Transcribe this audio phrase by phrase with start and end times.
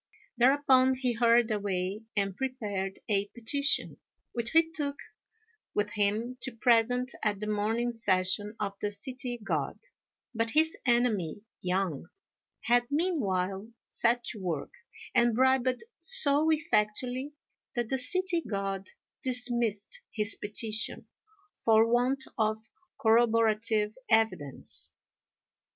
[0.39, 3.97] Thereupon he hurried away, and prepared a petition,
[4.33, 4.95] which he took
[5.75, 9.77] with him to present at the morning session of the City God;
[10.33, 12.07] but his enemy, Yang,
[12.61, 14.73] had meanwhile set to work,
[15.13, 17.33] and bribed so effectually,
[17.75, 18.89] that the City God
[19.21, 21.05] dismissed his petition
[21.63, 22.57] for want of
[22.99, 24.91] corroborative evidence.